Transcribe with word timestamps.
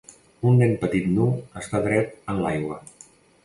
Un 0.51 0.55
nen 0.61 0.73
petit 0.83 1.11
nu 1.19 1.29
està 1.63 1.85
dret 1.91 2.19
en 2.35 2.43
l'aigua. 2.47 2.83